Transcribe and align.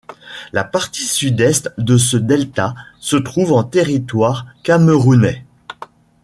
La 0.51 0.63
partie 0.63 1.03
Sud-Est 1.05 1.71
de 1.77 1.95
ce 1.99 2.17
delta 2.17 2.73
se 2.99 3.17
trouve 3.17 3.53
en 3.53 3.63
territoire 3.63 4.47
camerounais. 4.63 5.45